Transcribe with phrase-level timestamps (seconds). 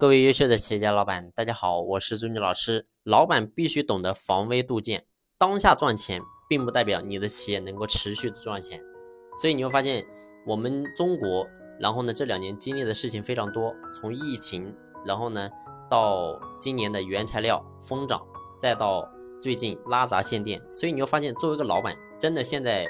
[0.00, 2.86] 各位优秀的企业家老板，大家好，我是朱军老师。
[3.04, 5.04] 老板必须懂得防微杜渐，
[5.36, 8.80] 当下赚钱，并不代表你的企业能够持续的赚钱。
[9.38, 10.02] 所以你会发现，
[10.46, 11.46] 我们中国，
[11.78, 14.74] 然后呢，这两年经历的事情非常多，从疫情，
[15.04, 15.50] 然后呢，
[15.90, 18.26] 到今年的原材料疯涨，
[18.58, 19.06] 再到
[19.38, 20.58] 最近拉闸限电。
[20.72, 22.88] 所以你会发现，作为一个老板，真的现在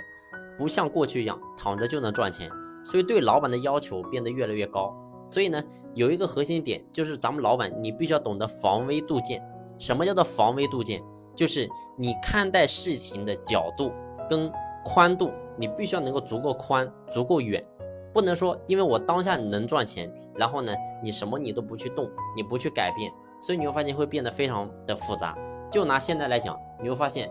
[0.56, 2.48] 不像过去一样躺着就能赚钱，
[2.84, 4.94] 所以对老板的要求变得越来越高。
[5.30, 5.62] 所以呢，
[5.94, 9.40] 有一个核心点就是咱们老板，你必须要懂得防微杜渐。
[9.78, 11.00] 什么叫做防微杜渐？
[11.36, 13.92] 就是你看待事情的角度
[14.28, 14.50] 跟
[14.84, 17.64] 宽度，你必须要能够足够宽、足够远，
[18.12, 23.08] 不能说因为我当下能赚钱，然后呢，你什么你都不去动，你不去改变，
[23.40, 25.38] 所以你会发现会变得非常的复杂。
[25.70, 27.30] 就拿现在来讲，你会发现，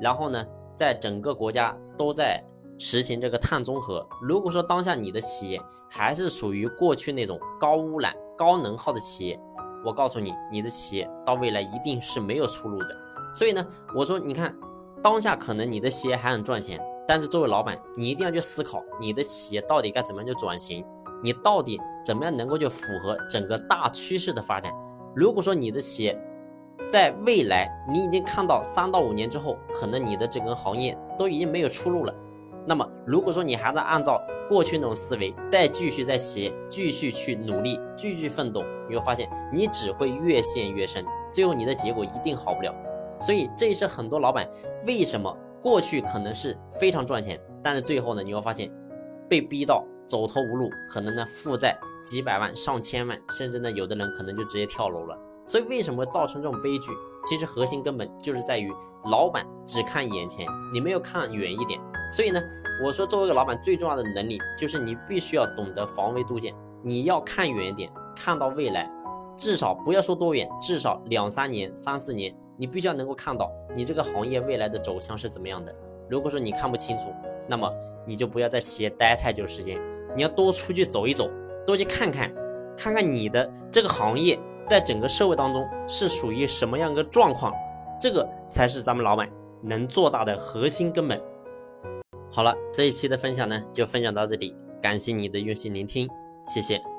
[0.00, 0.46] 然后呢，
[0.76, 2.40] 在整个国家都在。
[2.80, 4.04] 实行这个碳中和。
[4.22, 9.38] 如果说当下你的企业还是属于过去那种高污染、高能耗的企业，
[9.84, 12.96] 我告诉你，你的企业到未来一定是没有出路的。
[13.34, 13.62] 所以呢，
[13.94, 14.56] 我说，你看，
[15.02, 20.82] 当下可能你的企业还很赚钱，但是作为老板，你一定要去思考，你的企业到底该怎么样去转型，
[21.22, 24.72] 你到底怎么样能够去符合整个大趋势的发展。
[25.14, 26.18] 如果说你的企业
[26.88, 32.14] 在未来，你已经看到三到五年之后，可能你的整个行业都已经没有出路了。
[32.70, 42.72] 那么，如果说你还在按照过去那种思维，再继续在企业继续去努力、继续奋斗，你会发现你只会越陷越深，最后你的结果一定好不了。
[43.20, 44.48] 所以，这也是很多老板
[44.86, 48.70] 为什么过去可能是非常赚钱，但是最后呢，你会发现
[49.28, 55.18] 被逼到走投无路，可能呢负债几百万、上千万，甚至呢有的人可能就直接跳楼了。
[55.44, 56.92] 所以，为什么造成这种悲剧？
[57.26, 58.72] 其实核心根本就是在于
[59.06, 61.80] 老板只看眼前，你没有看远一点。
[62.10, 62.42] 所以呢，
[62.84, 68.90] 我说作为一个老板，最重要的能力就是你必须要懂得防微杜渐，你要看远一点，看到未来，
[69.36, 75.72] 至少不要说多远，至少两三年、三四年，你必须要能够看到你这个行业未来的走向是怎么样的。
[76.08, 77.04] 如果说你看不清楚，
[77.46, 77.72] 那么
[78.04, 79.80] 你就不要在企业待太久时间，
[80.16, 81.30] 你要多出去走一走，
[81.64, 82.32] 多去看看，
[82.76, 87.54] 看看你的这个行业在整个社会当中是属于什么样一个状况，
[88.00, 89.30] 这个才是咱们老板
[89.62, 91.20] 能做大的核心根本。
[92.32, 96.08] 好了，这一期的分享呢，就分享到这里，感谢你的用心聆听，
[96.46, 96.89] 谢谢。